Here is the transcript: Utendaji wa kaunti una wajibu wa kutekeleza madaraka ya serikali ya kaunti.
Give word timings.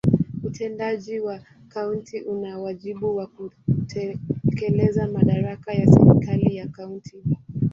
Utendaji 0.43 1.19
wa 1.19 1.39
kaunti 1.69 2.21
una 2.21 2.59
wajibu 2.59 3.15
wa 3.15 3.27
kutekeleza 3.27 5.07
madaraka 5.07 5.73
ya 5.73 5.87
serikali 5.87 6.55
ya 6.55 6.67
kaunti. 6.67 7.17